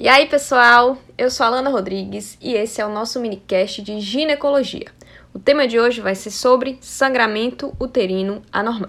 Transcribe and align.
E 0.00 0.06
aí, 0.06 0.26
pessoal? 0.26 0.96
Eu 1.18 1.28
sou 1.28 1.42
a 1.42 1.48
Alana 1.48 1.70
Rodrigues 1.70 2.38
e 2.40 2.54
esse 2.54 2.80
é 2.80 2.86
o 2.86 2.88
nosso 2.88 3.18
minicast 3.18 3.82
de 3.82 3.98
ginecologia. 3.98 4.86
O 5.34 5.40
tema 5.40 5.66
de 5.66 5.76
hoje 5.76 6.00
vai 6.00 6.14
ser 6.14 6.30
sobre 6.30 6.78
sangramento 6.80 7.74
uterino 7.80 8.40
anormal. 8.52 8.86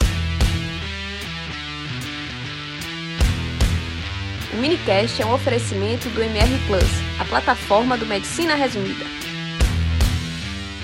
O 4.53 4.57
minicast 4.57 5.19
é 5.19 5.25
um 5.25 5.33
oferecimento 5.33 6.07
do 6.09 6.21
MR 6.21 6.59
Plus, 6.67 7.19
a 7.19 7.25
plataforma 7.25 7.97
do 7.97 8.05
Medicina 8.05 8.53
Resumida. 8.53 9.03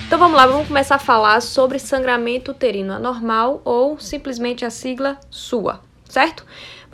Então 0.07 0.17
vamos 0.17 0.35
lá, 0.35 0.47
vamos 0.47 0.67
começar 0.67 0.95
a 0.95 0.99
falar 0.99 1.39
sobre 1.39 1.77
sangramento 1.77 2.49
uterino 2.49 2.93
anormal 2.93 3.61
ou 3.63 3.99
simplesmente 3.99 4.65
a 4.65 4.71
sigla 4.71 5.19
SUA, 5.29 5.81
certo? 6.09 6.43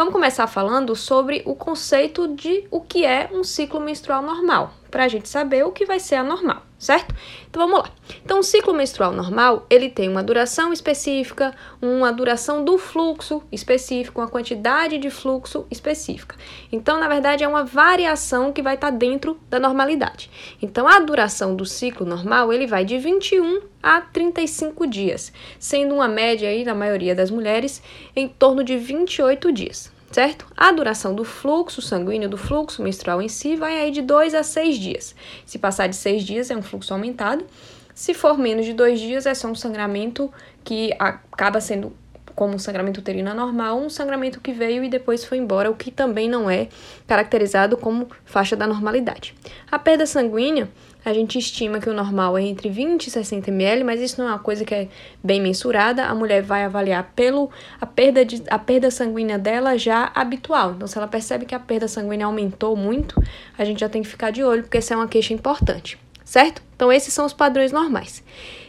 Vamos 0.02 0.16
começar 0.16 0.48
falando 0.48 0.96
sobre 0.96 1.44
o 1.46 1.54
conceito 1.54 2.28
de 2.30 2.64
o 2.72 2.82
que 2.82 3.06
é 3.06 3.30
um 3.32 3.44
ciclo 3.44 3.80
menstrual 3.80 4.24
normal, 4.24 4.74
para 4.90 5.06
a 5.06 5.08
gente 5.08 5.30
saber 5.30 5.64
o 5.64 5.72
que 5.72 5.86
vai 5.86 6.00
ser 6.00 6.16
anormal, 6.16 6.64
certo? 6.78 7.16
Então 7.48 7.68
vamos 7.68 7.84
lá. 7.84 7.92
Então, 8.24 8.40
o 8.40 8.44
ciclo 8.44 8.74
menstrual 8.74 9.14
normal 9.14 9.66
ele 9.70 9.90
tem 9.90 10.10
uma 10.10 10.24
duração 10.24 10.74
específica, 10.74 11.54
uma 11.82 12.12
duração 12.12 12.66
do 12.66 12.78
fluxo 12.78 13.42
específico, 13.52 14.20
uma 14.20 14.28
quantidade 14.28 14.98
de 14.98 15.10
fluxo 15.10 15.66
específica. 15.72 16.36
Então, 16.72 17.00
na 17.00 17.08
verdade, 17.08 17.44
é 17.44 17.48
uma 17.48 17.64
variação 17.64 18.52
que 18.52 18.62
vai 18.62 18.76
estar 18.76 18.92
tá 18.92 18.98
dentro 18.98 19.40
da 19.50 19.60
normalidade. 19.60 20.30
Então, 20.62 20.88
a 20.88 21.00
duração 21.00 21.56
do 21.56 21.66
ciclo 21.66 22.06
normal 22.06 22.52
ele 22.52 22.68
vai 22.68 22.84
de 22.84 22.98
21 22.98 23.62
a 23.82 24.02
35 24.02 24.86
dias, 24.88 25.32
sendo 25.60 25.96
uma 25.96 26.08
média 26.08 26.50
aí 26.50 26.64
na 26.64 26.76
maioria 26.76 27.16
das 27.16 27.32
mulheres 27.32 27.82
em 28.16 28.28
torno 28.28 28.64
de 28.64 28.78
28 28.78 29.52
dias 29.52 30.01
certo? 30.12 30.46
A 30.56 30.72
duração 30.72 31.16
do 31.16 31.24
fluxo 31.24 31.82
sanguíneo, 31.82 32.30
do 32.30 32.38
fluxo 32.38 32.84
menstrual 32.84 33.22
em 33.22 33.30
si, 33.30 33.56
vai 33.56 33.78
aí 33.78 33.92
de 33.92 34.02
2 34.02 34.36
a 34.36 34.44
6 34.44 34.78
dias. 34.78 35.16
Se 35.46 35.58
passar 35.58 35.88
de 35.88 35.96
6 35.96 36.24
dias, 36.24 36.52
é 36.52 36.56
um 36.56 36.62
fluxo 36.62 36.94
aumentado. 36.94 37.46
Se 37.94 38.14
for 38.14 38.38
menos 38.38 38.66
de 38.66 38.74
2 38.74 39.00
dias, 39.00 39.26
é 39.26 39.34
só 39.34 39.48
um 39.48 39.56
sangramento 39.56 40.32
que 40.64 40.94
acaba 41.00 41.62
sendo 41.62 41.94
como 42.36 42.56
um 42.56 42.60
sangramento 42.60 43.00
uterino 43.00 43.34
normal, 43.34 43.78
um 43.78 43.90
sangramento 43.90 44.40
que 44.40 44.52
veio 44.52 44.84
e 44.84 44.90
depois 44.90 45.24
foi 45.24 45.38
embora, 45.38 45.70
o 45.70 45.76
que 45.76 45.92
também 45.92 46.30
não 46.30 46.50
é 46.50 46.70
caracterizado 47.06 47.78
como 47.78 48.08
faixa 48.26 48.56
da 48.56 48.66
normalidade. 48.66 49.36
A 49.70 49.78
perda 49.78 50.06
sanguínea 50.06 50.70
a 51.04 51.14
gente 51.14 51.40
estima 51.40 51.80
que 51.80 51.90
o 51.90 51.94
normal 51.94 52.38
é 52.38 52.44
entre 52.44 52.70
20 52.70 53.08
e 53.08 53.12
60 53.12 53.50
ml, 53.50 53.84
mas 53.84 54.00
isso 54.00 54.22
não 54.22 54.28
é 54.30 54.32
uma 54.32 54.40
coisa 54.40 54.64
que 54.64 54.74
é 54.74 54.88
bem 55.24 55.42
mensurada. 55.42 56.06
A 56.06 56.14
mulher 56.14 56.44
vai 56.44 56.64
avaliar 56.64 57.12
pelo 57.16 57.50
a 57.80 57.86
perda, 57.86 58.24
de, 58.24 58.44
a 58.48 58.60
perda 58.60 58.92
sanguínea 58.92 59.40
dela 59.40 59.78
já 59.78 60.12
habitual. 60.14 60.74
Então, 60.74 60.88
se 60.88 60.98
ela 60.98 61.08
percebe 61.08 61.46
que 61.46 61.56
a 61.56 61.60
perda 61.60 61.88
sanguínea 61.88 62.28
aumentou 62.28 62.76
muito, 62.76 63.22
a 63.58 63.66
gente 63.66 63.80
já 63.80 63.90
tem 63.90 64.04
que 64.04 64.08
ficar 64.08 64.32
de 64.32 64.44
olho, 64.44 64.62
porque 64.62 64.78
essa 64.78 64.94
é 64.94 64.98
uma 64.98 65.08
queixa 65.08 65.34
importante, 65.34 65.98
certo? 66.24 66.62
Então, 66.76 66.92
esses 66.92 67.14
são 67.14 67.26
os 67.26 67.34
padrões 67.34 67.72
normais. 67.72 68.24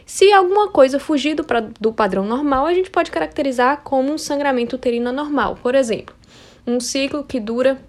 Se 0.05 0.31
alguma 0.33 0.69
coisa 0.69 0.99
fugir 0.99 1.35
do, 1.35 1.45
do 1.79 1.93
padrão 1.93 2.25
normal, 2.25 2.65
a 2.65 2.73
gente 2.73 2.89
pode 2.89 3.11
caracterizar 3.11 3.81
como 3.83 4.11
um 4.11 4.17
sangramento 4.17 4.75
uterino 4.75 5.09
anormal. 5.09 5.57
Por 5.61 5.75
exemplo, 5.75 6.15
um 6.65 6.79
ciclo 6.79 7.23
que 7.23 7.39
dura 7.39 7.79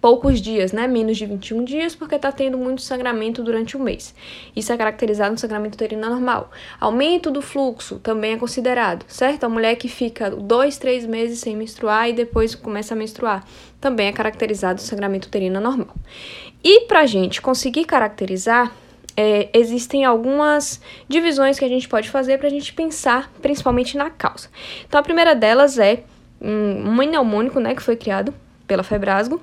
poucos 0.00 0.40
dias, 0.40 0.72
né? 0.72 0.86
Menos 0.86 1.18
de 1.18 1.26
21 1.26 1.64
dias, 1.64 1.94
porque 1.94 2.14
está 2.14 2.32
tendo 2.32 2.56
muito 2.56 2.80
sangramento 2.80 3.42
durante 3.42 3.76
o 3.76 3.80
mês. 3.80 4.14
Isso 4.56 4.72
é 4.72 4.76
caracterizado 4.76 5.32
no 5.32 5.38
sangramento 5.38 5.74
uterino 5.74 6.08
normal. 6.08 6.50
Aumento 6.80 7.30
do 7.30 7.42
fluxo 7.42 7.98
também 7.98 8.32
é 8.32 8.36
considerado, 8.36 9.04
certo? 9.06 9.44
A 9.44 9.48
mulher 9.48 9.76
que 9.76 9.88
fica 9.88 10.30
dois, 10.30 10.78
três 10.78 11.06
meses 11.06 11.38
sem 11.38 11.56
menstruar 11.56 12.08
e 12.08 12.12
depois 12.12 12.54
começa 12.54 12.94
a 12.94 12.96
menstruar 12.96 13.44
também 13.80 14.08
é 14.08 14.12
caracterizado 14.12 14.80
sangramento 14.80 15.28
uterino 15.28 15.60
normal. 15.60 15.94
E 16.62 16.82
para 16.82 17.06
gente 17.06 17.40
conseguir 17.40 17.84
caracterizar, 17.84 18.72
é, 19.16 19.48
existem 19.52 20.04
algumas 20.04 20.80
divisões 21.08 21.58
que 21.58 21.64
a 21.64 21.68
gente 21.68 21.88
pode 21.88 22.08
fazer 22.08 22.38
para 22.38 22.46
a 22.46 22.50
gente 22.50 22.72
pensar 22.72 23.30
principalmente 23.42 23.96
na 23.96 24.10
causa. 24.10 24.48
Então, 24.86 25.00
a 25.00 25.02
primeira 25.02 25.34
delas 25.34 25.78
é 25.78 26.04
um, 26.40 26.90
um 26.90 27.60
né, 27.60 27.74
que 27.74 27.82
foi 27.82 27.96
criado 27.96 28.34
pela 28.66 28.82
Febrasgo, 28.82 29.40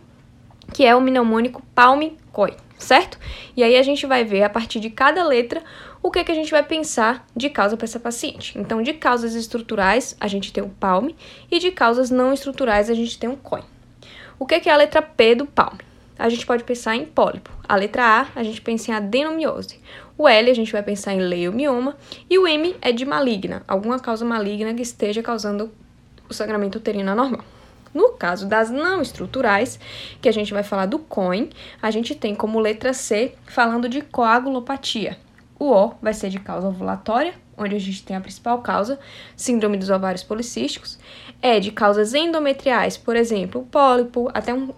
que 0.74 0.86
é 0.86 0.96
o 0.96 1.02
mnemônico 1.02 1.64
Palme-Coi, 1.74 2.56
certo? 2.78 3.18
E 3.56 3.64
aí 3.64 3.76
a 3.76 3.84
gente 3.84 4.06
vai 4.06 4.24
ver 4.24 4.44
a 4.44 4.50
partir 4.50 4.80
de 4.80 4.90
cada 4.90 5.24
letra 5.24 5.64
o 6.02 6.12
que, 6.12 6.20
é 6.20 6.24
que 6.24 6.32
a 6.32 6.36
gente 6.36 6.52
vai 6.52 6.64
pensar 6.64 7.26
de 7.36 7.50
causa 7.50 7.76
para 7.76 7.86
essa 7.86 8.00
paciente. 8.00 8.58
Então, 8.58 8.82
de 8.82 8.94
causas 8.94 9.34
estruturais, 9.36 10.16
a 10.20 10.28
gente 10.28 10.54
tem 10.54 10.64
o 10.64 10.70
palme, 10.70 11.16
e 11.52 11.60
de 11.60 11.72
causas 11.72 12.10
não 12.10 12.32
estruturais, 12.32 12.90
a 12.90 12.94
gente 12.94 13.18
tem 13.18 13.30
o 13.30 13.38
COI. 13.38 13.64
O 14.40 14.46
que, 14.46 14.56
é 14.56 14.60
que 14.60 14.70
é 14.70 14.74
a 14.74 14.78
letra 14.78 15.02
P 15.02 15.36
do 15.36 15.46
palme? 15.46 15.80
A 16.18 16.30
gente 16.30 16.46
pode 16.46 16.64
pensar 16.64 16.96
em 16.96 17.06
pólipo. 17.06 17.52
A 17.68 17.76
letra 17.76 18.04
A, 18.04 18.28
a 18.40 18.44
gente 18.44 18.62
pensa 18.62 18.92
em 18.92 18.94
adenomiose. 18.94 19.80
O 20.18 20.28
L, 20.28 20.50
a 20.50 20.54
gente 20.54 20.72
vai 20.72 20.82
pensar 20.82 21.14
em 21.14 21.20
leiomioma. 21.20 21.96
E 22.30 22.40
o 22.40 22.48
M 22.48 22.76
é 22.82 22.92
de 22.92 23.06
maligna, 23.06 23.64
alguma 23.68 24.00
causa 24.00 24.26
maligna 24.26 24.74
que 24.74 24.82
esteja 24.82 25.22
causando 25.22 25.72
o 26.30 26.34
sangramento 26.34 26.78
uterino 26.78 27.12
anormal. 27.12 27.44
No 27.94 28.14
caso 28.14 28.48
das 28.48 28.70
não 28.70 29.02
estruturais, 29.02 29.80
que 30.22 30.30
a 30.30 30.32
gente 30.32 30.54
vai 30.54 30.64
falar 30.64 30.86
do 30.86 31.00
COIN, 31.00 31.50
a 31.82 31.92
gente 31.92 32.16
tem 32.16 32.36
como 32.36 32.60
letra 32.60 32.94
C 32.94 33.34
falando 33.46 33.88
de 33.90 34.02
coagulopatia. 34.02 35.18
O 35.60 35.72
O 35.72 35.94
vai 36.02 36.14
ser 36.14 36.30
de 36.30 36.40
causa 36.40 36.68
ovulatória, 36.68 37.34
onde 37.58 37.76
a 37.76 37.80
gente 37.80 38.04
tem 38.04 38.16
a 38.16 38.22
principal 38.22 38.62
causa, 38.62 39.00
síndrome 39.36 39.78
dos 39.78 39.90
ovários 39.90 40.24
policísticos. 40.24 41.00
É 41.42 41.60
de 41.60 41.72
causas 41.72 42.14
endometriais, 42.14 42.96
por 42.96 43.16
exemplo, 43.16 43.68
pólipo, 43.72 44.30
até 44.34 44.54
um, 44.54 44.72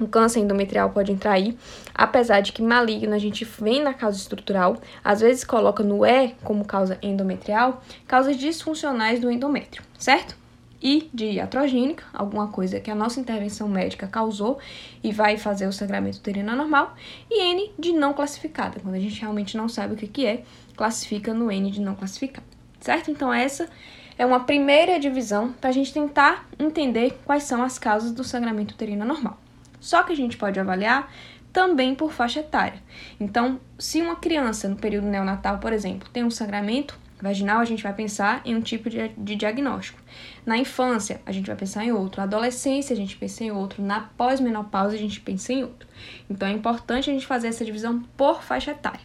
um 0.00 0.06
câncer 0.06 0.40
endometrial 0.40 0.90
pode 0.90 1.10
entrar 1.10 1.32
aí, 1.32 1.58
apesar 1.94 2.40
de 2.40 2.52
que 2.52 2.62
maligno 2.62 3.14
a 3.14 3.18
gente 3.18 3.44
vem 3.44 3.82
na 3.82 3.92
causa 3.92 4.18
estrutural, 4.18 4.76
às 5.02 5.20
vezes 5.20 5.42
coloca 5.42 5.82
no 5.82 6.06
E 6.06 6.34
como 6.44 6.64
causa 6.64 6.96
endometrial, 7.02 7.82
causas 8.06 8.36
disfuncionais 8.36 9.20
do 9.20 9.30
endométrio, 9.30 9.82
certo? 9.98 10.36
E 10.80 11.08
de 11.12 11.32
iatrogênica, 11.32 12.04
alguma 12.12 12.48
coisa 12.48 12.80
que 12.80 12.90
a 12.90 12.94
nossa 12.94 13.20
intervenção 13.20 13.68
médica 13.68 14.06
causou 14.06 14.58
e 15.02 15.12
vai 15.12 15.36
fazer 15.36 15.66
o 15.66 15.72
sangramento 15.72 16.18
uterino 16.18 16.50
anormal, 16.50 16.94
e 17.30 17.42
N 17.42 17.72
de 17.78 17.92
não 17.92 18.12
classificada, 18.12 18.80
quando 18.80 18.94
a 18.94 19.00
gente 19.00 19.20
realmente 19.20 19.56
não 19.56 19.68
sabe 19.68 19.94
o 19.94 19.96
que, 19.96 20.06
que 20.06 20.26
é, 20.26 20.44
classifica 20.76 21.34
no 21.34 21.50
N 21.50 21.70
de 21.70 21.80
não 21.80 21.94
classificada, 21.94 22.46
certo? 22.80 23.10
Então, 23.10 23.32
essa 23.32 23.68
é 24.16 24.24
uma 24.24 24.40
primeira 24.40 24.98
divisão 24.98 25.52
para 25.52 25.70
a 25.70 25.72
gente 25.72 25.92
tentar 25.92 26.48
entender 26.58 27.18
quais 27.24 27.44
são 27.44 27.62
as 27.62 27.78
causas 27.78 28.12
do 28.12 28.24
sangramento 28.24 28.74
uterino 28.74 29.02
anormal. 29.02 29.38
Só 29.80 30.02
que 30.02 30.12
a 30.12 30.16
gente 30.16 30.36
pode 30.36 30.58
avaliar 30.58 31.10
também 31.52 31.94
por 31.94 32.12
faixa 32.12 32.40
etária. 32.40 32.80
Então, 33.18 33.60
se 33.78 34.00
uma 34.00 34.16
criança 34.16 34.68
no 34.68 34.76
período 34.76 35.06
neonatal, 35.06 35.58
por 35.58 35.72
exemplo, 35.72 36.08
tem 36.12 36.24
um 36.24 36.30
sangramento 36.30 36.98
vaginal, 37.20 37.60
a 37.60 37.64
gente 37.64 37.82
vai 37.82 37.92
pensar 37.92 38.40
em 38.44 38.54
um 38.54 38.60
tipo 38.60 38.88
de, 38.88 39.08
de 39.16 39.36
diagnóstico. 39.36 39.98
Na 40.44 40.56
infância, 40.56 41.20
a 41.26 41.32
gente 41.32 41.46
vai 41.46 41.56
pensar 41.56 41.84
em 41.84 41.92
outro. 41.92 42.20
Na 42.20 42.24
adolescência, 42.24 42.94
a 42.94 42.96
gente 42.96 43.16
pensa 43.16 43.44
em 43.44 43.50
outro. 43.50 43.82
Na 43.82 44.00
pós-menopausa, 44.00 44.94
a 44.94 44.98
gente 44.98 45.20
pensa 45.20 45.52
em 45.52 45.62
outro. 45.62 45.88
Então, 46.28 46.48
é 46.48 46.52
importante 46.52 47.10
a 47.10 47.12
gente 47.12 47.26
fazer 47.26 47.48
essa 47.48 47.64
divisão 47.64 48.00
por 48.16 48.42
faixa 48.42 48.70
etária. 48.70 49.00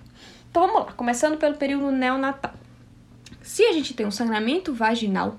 Então, 0.50 0.68
vamos 0.68 0.86
lá. 0.86 0.92
Começando 0.94 1.38
pelo 1.38 1.56
período 1.56 1.92
neonatal. 1.92 2.54
Se 3.42 3.64
a 3.64 3.74
gente 3.74 3.94
tem 3.94 4.06
um 4.06 4.12
sangramento 4.12 4.74
vaginal 4.74 5.38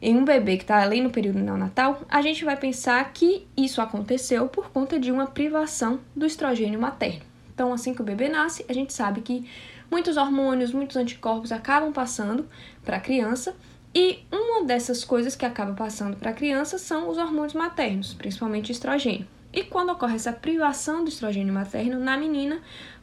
em 0.00 0.16
um 0.16 0.24
bebê 0.24 0.56
que 0.56 0.64
está 0.64 0.82
ali 0.82 1.00
no 1.00 1.10
período 1.10 1.38
neonatal, 1.38 2.02
a 2.08 2.22
gente 2.22 2.44
vai 2.44 2.56
pensar 2.56 3.12
que 3.12 3.46
isso 3.56 3.80
aconteceu 3.80 4.48
por 4.48 4.70
conta 4.70 4.98
de 4.98 5.10
uma 5.10 5.26
privação 5.26 6.00
do 6.14 6.26
estrogênio 6.26 6.80
materno. 6.80 7.27
Então, 7.58 7.72
assim 7.72 7.92
que 7.92 8.00
o 8.00 8.04
bebê 8.04 8.28
nasce, 8.28 8.64
a 8.68 8.72
gente 8.72 8.92
sabe 8.92 9.20
que 9.20 9.44
muitos 9.90 10.16
hormônios, 10.16 10.72
muitos 10.72 10.96
anticorpos 10.96 11.50
acabam 11.50 11.92
passando 11.92 12.48
para 12.84 12.98
a 12.98 13.00
criança. 13.00 13.56
E 13.92 14.20
uma 14.30 14.62
dessas 14.62 15.02
coisas 15.02 15.34
que 15.34 15.44
acaba 15.44 15.72
passando 15.72 16.16
para 16.16 16.30
a 16.30 16.32
criança 16.32 16.78
são 16.78 17.08
os 17.08 17.18
hormônios 17.18 17.54
maternos, 17.54 18.14
principalmente 18.14 18.70
estrogênio. 18.70 19.26
E 19.52 19.64
quando 19.64 19.90
ocorre 19.90 20.14
essa 20.14 20.32
privação 20.32 21.02
do 21.02 21.08
estrogênio 21.08 21.52
materno 21.52 21.98
na 21.98 22.16
menina, 22.16 22.60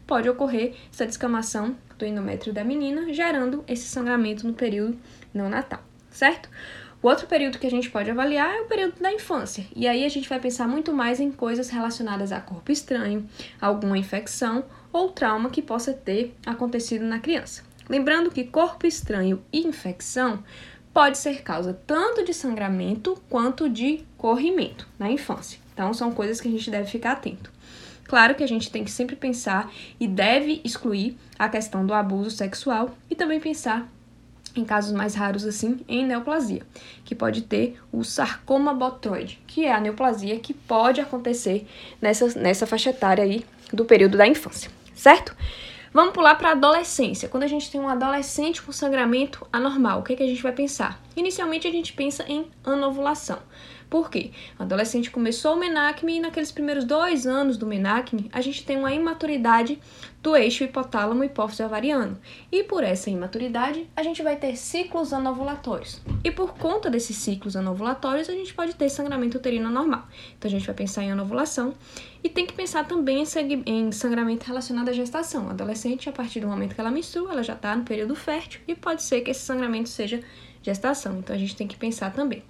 pode 0.07 0.30
ocorrer 0.30 0.74
essa 0.90 1.06
descamação 1.06 1.75
do 2.00 2.06
endométrio 2.06 2.54
da 2.54 2.63
menina, 2.63 3.13
gerando 3.13 3.62
esse 3.68 3.90
sangramento 3.90 4.48
no 4.48 4.54
período 4.54 4.98
não 5.34 5.50
natal, 5.50 5.84
certo? 6.10 6.48
O 7.06 7.07
outro 7.07 7.28
período 7.28 7.60
que 7.60 7.68
a 7.68 7.69
gente 7.69 7.92
pode 7.92 8.10
avaliar 8.10 8.52
é 8.56 8.62
o 8.62 8.66
período 8.66 9.00
da 9.00 9.13
infância. 9.13 9.63
E 9.75 9.88
aí 9.88 10.04
a 10.04 10.10
gente 10.10 10.28
vai 10.28 10.40
pensar 10.40 10.68
muito 10.68 10.92
mais 10.92 11.19
em 11.19 11.31
coisas 11.31 11.69
relacionadas 11.69 12.31
a 12.31 12.42
corpo 12.42 12.72
estranho, 12.72 13.30
alguma 13.62 13.96
infecção 13.96 14.63
ou 14.92 15.12
trauma 15.12 15.52
que 15.52 15.62
possa 15.62 15.94
ter 15.94 16.36
acontecido 16.44 17.06
na 17.06 17.19
criança. 17.19 17.62
Lembrando 17.88 18.31
que 18.31 18.46
corpo 18.46 18.88
estranho 18.88 19.40
e 19.54 19.60
infecção 19.68 20.44
pode 20.92 21.19
ser 21.19 21.44
causa 21.44 21.80
tanto 21.86 22.25
de 22.25 22.34
sangramento 22.34 23.22
quanto 23.30 23.69
de 23.69 24.04
corrimento 24.18 24.88
na 24.98 25.12
infância. 25.12 25.60
Então 25.75 25.94
são 25.94 26.12
coisas 26.12 26.42
que 26.42 26.48
a 26.48 26.51
gente 26.51 26.72
deve 26.72 26.90
ficar 26.90 27.12
atento. 27.12 27.51
Claro 28.06 28.34
que 28.34 28.44
a 28.44 28.48
gente 28.48 28.72
tem 28.72 28.84
que 28.84 28.90
sempre 28.90 29.16
pensar 29.16 29.72
e 30.00 30.08
deve 30.08 30.60
excluir 30.63 31.16
a 31.38 31.48
questão 31.50 31.86
do 31.86 31.94
abuso 31.94 32.31
sexual 32.31 32.98
e 33.12 33.16
também 33.16 33.40
pensar 33.40 33.88
em 34.56 34.63
casos 34.63 34.92
mais 34.92 35.16
raros 35.16 35.46
assim, 35.46 35.80
em 35.88 36.06
neoplasia, 36.06 36.63
que 37.04 37.13
pode 37.13 37.44
ter 37.44 37.80
o 37.92 38.04
sarcoma 38.04 38.74
botroide, 38.74 39.42
que 39.46 39.66
é 39.66 39.74
a 39.74 39.80
neoplasia 39.80 40.40
que 40.40 40.54
pode 40.54 41.02
acontecer 41.02 41.68
nessa, 42.02 42.40
nessa 42.40 42.66
faixa 42.66 42.90
etária 42.92 43.24
aí 43.24 43.46
do 43.74 43.86
período 43.86 44.18
da 44.18 44.28
infância, 44.28 44.72
certo? 44.94 45.36
Vamos 45.96 46.13
pular 46.13 46.36
para 46.36 46.50
a 46.50 46.52
adolescência. 46.52 47.30
Quando 47.30 47.44
a 47.44 47.48
gente 47.48 47.72
tem 47.72 47.80
um 47.80 47.88
adolescente 47.88 48.62
com 48.62 48.69
sangramento 48.69 49.48
anormal, 49.52 50.02
o 50.02 50.04
que, 50.04 50.12
é 50.12 50.16
que 50.18 50.24
a 50.24 50.28
gente 50.28 50.44
vai 50.44 50.52
pensar? 50.52 51.01
Inicialmente 51.16 51.68
a 51.68 51.72
gente 51.72 51.94
pensa 51.94 52.25
em 52.28 52.48
anovulação. 52.66 53.40
Por 53.90 54.10
quê? 54.10 54.31
O 54.60 54.63
adolescente 54.63 55.10
começou 55.10 55.54
o 55.54 55.58
menacme 55.58 56.18
e 56.18 56.19
naqueles 56.19 56.51
primeiros 56.51 56.84
dois 56.84 57.25
anos 57.25 57.56
do 57.56 57.66
menacme 57.66 58.30
a 58.34 58.42
gente 58.42 58.66
tem 58.66 58.78
uma 58.78 58.92
imaturidade 58.92 59.80
do 60.25 60.36
eixo 60.36 60.63
hipotálamo 60.63 61.24
hipófise 61.24 61.62
ovariano. 61.62 62.18
E 62.51 62.63
por 62.63 62.83
essa 62.83 63.12
imaturidade 63.12 63.88
a 63.95 64.01
gente 64.01 64.24
vai 64.24 64.36
ter 64.36 64.56
ciclos 64.56 65.13
anovulatórios. 65.13 66.01
E 66.24 66.31
por 66.31 66.56
conta 66.56 66.89
desses 66.89 67.16
ciclos 67.16 67.56
anovulatórios 67.56 68.27
a 68.27 68.31
gente 68.31 68.51
pode 68.51 68.74
ter 68.74 68.89
sangramento 68.89 69.38
uterino 69.38 69.69
normal. 69.69 70.07
Então 70.36 70.50
a 70.50 70.51
gente 70.51 70.66
vai 70.66 70.74
pensar 70.74 71.04
em 71.04 71.12
anovulação 71.12 71.75
e 72.24 72.27
tem 72.27 72.44
que 72.44 72.56
pensar 72.56 72.88
também 72.88 73.24
em 73.68 73.92
sangramento 73.92 74.48
relacionado 74.48 74.89
à 74.89 74.94
gestação. 74.94 75.48
A 75.48 75.51
adolescente, 75.51 76.10
a 76.10 76.12
partir 76.12 76.39
do 76.39 76.48
momento 76.48 76.74
que 76.74 76.81
ela 76.81 76.89
menstrua, 76.89 77.31
ela 77.31 77.44
já 77.44 77.54
está 77.54 77.75
no 77.75 77.83
período 77.83 78.16
fértil 78.16 78.62
e 78.68 78.74
pode 78.74 79.04
ser 79.04 79.22
que 79.22 79.30
esse 79.30 79.42
sangramento 79.42 79.89
seja 79.89 80.24
gestação. 80.63 81.19
Então 81.19 81.36
a 81.36 81.39
gente 81.39 81.56
tem 81.56 81.68
que 81.68 81.77
pensar 81.77 82.12
também. 82.12 82.42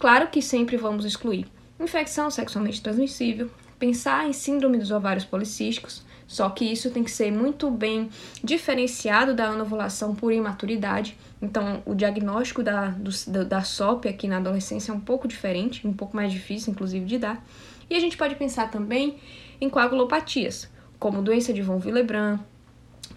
Claro 0.00 0.26
que 0.30 0.42
sempre 0.42 0.76
vamos 0.76 1.04
excluir 1.04 1.46
infecção 1.78 2.28
sexualmente 2.28 2.82
transmissível, 2.82 3.48
pensar 3.78 4.28
em 4.28 4.32
síndrome 4.32 4.78
dos 4.78 4.90
ovários 4.90 5.24
policísticos, 5.24 6.02
só 6.26 6.48
que 6.48 6.64
isso 6.64 6.90
tem 6.90 7.04
que 7.04 7.10
ser 7.10 7.30
muito 7.30 7.70
bem 7.70 8.08
diferenciado 8.42 9.34
da 9.34 9.48
anovulação 9.48 10.14
por 10.14 10.32
imaturidade. 10.32 11.16
Então, 11.40 11.82
o 11.84 11.94
diagnóstico 11.94 12.62
da, 12.62 12.88
do, 12.88 13.44
da 13.44 13.62
SOP 13.62 14.06
aqui 14.06 14.26
na 14.26 14.38
adolescência 14.38 14.90
é 14.90 14.94
um 14.94 15.00
pouco 15.00 15.28
diferente, 15.28 15.86
um 15.86 15.92
pouco 15.92 16.16
mais 16.16 16.32
difícil, 16.32 16.72
inclusive, 16.72 17.04
de 17.04 17.18
dar. 17.18 17.44
E 17.88 17.94
a 17.94 18.00
gente 18.00 18.16
pode 18.16 18.34
pensar 18.36 18.70
também 18.70 19.16
em 19.60 19.68
coagulopatias, 19.68 20.70
como 20.98 21.22
doença 21.22 21.52
de 21.52 21.60
von 21.60 21.80
Willebrand, 21.84 22.40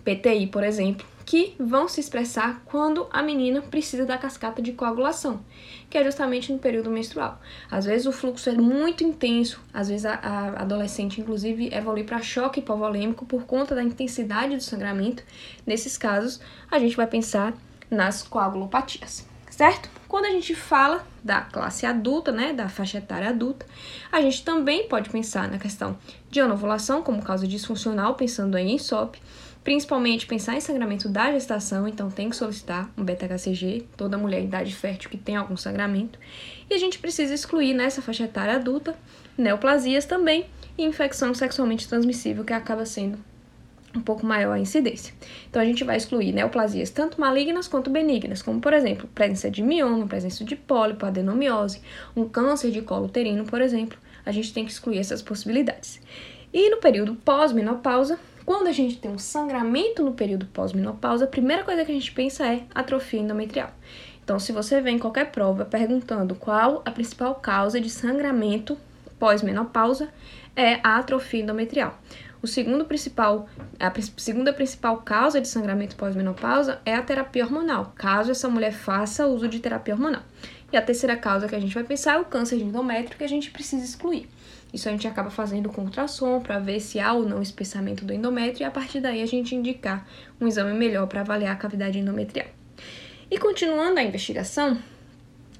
PTI, 0.03 0.47
por 0.47 0.63
exemplo, 0.63 1.05
que 1.27 1.53
vão 1.59 1.89
se 1.89 1.99
expressar 1.99 2.61
quando 2.63 3.05
a 3.11 3.21
menina 3.21 3.61
precisa 3.61 4.05
da 4.05 4.17
cascata 4.17 4.61
de 4.61 4.71
coagulação, 4.71 5.41
que 5.89 5.97
é 5.97 6.03
justamente 6.03 6.53
no 6.53 6.57
período 6.57 6.89
menstrual. 6.89 7.41
Às 7.69 7.83
vezes 7.83 8.07
o 8.07 8.13
fluxo 8.13 8.49
é 8.49 8.53
muito 8.53 9.03
intenso, 9.03 9.61
às 9.73 9.89
vezes 9.89 10.05
a, 10.05 10.13
a 10.13 10.61
adolescente, 10.61 11.19
inclusive, 11.19 11.69
evolui 11.73 12.05
para 12.05 12.21
choque 12.21 12.61
hipovolêmico 12.61 13.25
por 13.25 13.43
conta 13.43 13.75
da 13.75 13.83
intensidade 13.83 14.55
do 14.55 14.63
sangramento. 14.63 15.21
Nesses 15.65 15.97
casos, 15.97 16.39
a 16.71 16.79
gente 16.79 16.95
vai 16.95 17.07
pensar 17.07 17.53
nas 17.91 18.23
coagulopatias, 18.23 19.27
certo? 19.49 19.89
Quando 20.07 20.27
a 20.27 20.31
gente 20.31 20.55
fala 20.55 21.05
da 21.21 21.41
classe 21.41 21.85
adulta, 21.85 22.31
né, 22.31 22.53
da 22.53 22.69
faixa 22.69 22.99
etária 22.99 23.27
adulta, 23.27 23.65
a 24.09 24.21
gente 24.21 24.45
também 24.45 24.87
pode 24.87 25.09
pensar 25.09 25.51
na 25.51 25.59
questão 25.59 25.97
de 26.31 26.39
anovulação 26.39 27.03
como 27.03 27.21
causa 27.21 27.45
disfuncional, 27.45 28.15
pensando 28.15 28.57
em 28.57 28.77
SOP, 28.77 29.17
principalmente 29.67 30.25
pensar 30.25 30.55
em 30.55 30.61
sangramento 30.61 31.09
da 31.09 31.29
gestação, 31.29 31.89
então 31.89 32.09
tem 32.09 32.29
que 32.29 32.37
solicitar 32.37 32.89
um 32.97 33.03
beta-HCG, 33.03 33.83
toda 33.97 34.17
mulher 34.17 34.39
em 34.39 34.45
idade 34.45 34.73
fértil 34.73 35.09
que 35.09 35.17
tem 35.17 35.35
algum 35.35 35.57
sangramento. 35.57 36.17
E 36.69 36.73
a 36.73 36.77
gente 36.77 36.97
precisa 36.99 37.33
excluir 37.33 37.73
nessa 37.73 38.01
faixa 38.01 38.23
etária 38.23 38.55
adulta 38.55 38.95
neoplasias 39.37 40.05
também 40.05 40.45
e 40.77 40.85
infecção 40.85 41.33
sexualmente 41.33 41.85
transmissível, 41.85 42.45
que 42.45 42.53
acaba 42.53 42.85
sendo 42.85 43.19
um 43.93 43.99
pouco 43.99 44.25
maior 44.25 44.53
a 44.53 44.59
incidência. 44.59 45.13
Então 45.49 45.61
a 45.61 45.65
gente 45.65 45.83
vai 45.83 45.97
excluir 45.97 46.31
neoplasias 46.31 46.89
tanto 46.89 47.19
malignas 47.19 47.67
quanto 47.67 47.89
benignas, 47.89 48.41
como 48.41 48.61
por 48.61 48.71
exemplo, 48.71 49.09
presença 49.13 49.51
de 49.51 49.61
mioma, 49.61 50.07
presença 50.07 50.45
de 50.45 50.55
pólipo, 50.55 51.05
adenomiose, 51.05 51.81
um 52.15 52.25
câncer 52.25 52.71
de 52.71 52.81
colo 52.81 53.07
uterino, 53.07 53.43
por 53.43 53.59
exemplo. 53.59 53.99
A 54.25 54.31
gente 54.31 54.53
tem 54.53 54.63
que 54.63 54.71
excluir 54.71 54.99
essas 54.99 55.21
possibilidades. 55.21 55.99
E 56.53 56.69
no 56.69 56.77
período 56.77 57.15
pós-menopausa, 57.15 58.17
quando 58.47 58.67
a 58.67 58.71
gente 58.71 58.97
tem 58.97 59.11
um 59.11 59.17
sangramento 59.17 60.01
no 60.01 60.13
período 60.13 60.45
pós-menopausa, 60.45 61.25
a 61.25 61.27
primeira 61.27 61.65
coisa 61.65 61.83
que 61.83 61.91
a 61.91 61.93
gente 61.93 62.13
pensa 62.13 62.47
é 62.47 62.63
atrofia 62.73 63.19
endometrial. 63.19 63.69
Então, 64.23 64.39
se 64.39 64.53
você 64.53 64.79
vem 64.79 64.95
em 64.95 64.99
qualquer 64.99 65.31
prova 65.31 65.65
perguntando 65.65 66.33
qual 66.33 66.81
a 66.85 66.91
principal 66.91 67.35
causa 67.35 67.81
de 67.81 67.89
sangramento 67.89 68.77
pós-menopausa, 69.19 70.07
é 70.55 70.79
a 70.81 70.97
atrofia 70.97 71.41
endometrial. 71.41 71.99
O 72.41 72.47
segundo 72.47 72.85
principal, 72.85 73.49
a 73.77 73.91
segunda 74.15 74.53
principal 74.53 75.01
causa 75.01 75.41
de 75.41 75.47
sangramento 75.49 75.97
pós-menopausa 75.97 76.79
é 76.85 76.95
a 76.95 77.01
terapia 77.01 77.43
hormonal, 77.43 77.91
caso 77.97 78.31
essa 78.31 78.47
mulher 78.47 78.71
faça 78.71 79.27
uso 79.27 79.49
de 79.49 79.59
terapia 79.59 79.93
hormonal. 79.93 80.21
E 80.71 80.77
a 80.77 80.81
terceira 80.81 81.15
causa 81.15 81.47
que 81.47 81.55
a 81.55 81.59
gente 81.59 81.73
vai 81.73 81.83
pensar 81.83 82.15
é 82.15 82.19
o 82.19 82.25
câncer 82.25 82.57
de 82.57 82.63
endométrio, 82.63 83.17
que 83.17 83.23
a 83.23 83.29
gente 83.29 83.51
precisa 83.51 83.85
excluir. 83.85 84.27
Isso 84.73 84.89
a 84.89 84.91
gente 84.91 85.07
acaba 85.07 85.29
fazendo 85.29 85.69
com 85.69 85.83
ultrassom 85.83 86.41
para 86.41 86.59
ver 86.59 86.79
se 86.81 86.99
há 86.99 87.13
ou 87.13 87.23
não 87.23 87.41
espessamento 87.41 88.03
do 88.03 88.13
endométrio 88.13 88.63
e 88.63 88.65
a 88.65 88.71
partir 88.71 88.99
daí 88.99 89.21
a 89.21 89.25
gente 89.25 89.55
indicar 89.55 90.05
um 90.41 90.47
exame 90.47 90.73
melhor 90.73 91.07
para 91.07 91.21
avaliar 91.21 91.53
a 91.53 91.57
cavidade 91.57 91.97
endometrial. 91.97 92.47
E 93.31 93.37
continuando 93.37 93.99
a 93.99 94.03
investigação, 94.03 94.77